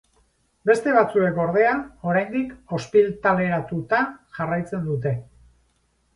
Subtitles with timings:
[0.69, 1.73] Beste batzuek, ordea,
[2.13, 4.01] oraindik ospitaleratuta
[4.41, 5.15] jarraitzen dute.